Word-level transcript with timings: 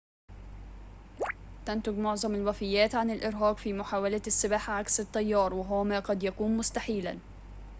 تنتجُ 1.65 1.93
معظمُ 1.99 2.35
الوفيّاتِ 2.35 2.95
عن 2.95 3.09
الإرهاقِ 3.09 3.57
في 3.57 3.73
محاولةِ 3.73 4.21
السّباحة 4.27 4.73
عكس 4.73 4.99
التيّار 4.99 5.53
وهو 5.53 5.83
ما 5.83 5.99
قد 5.99 6.23
يكونُ 6.23 6.57
مستحيلاً 6.57 7.17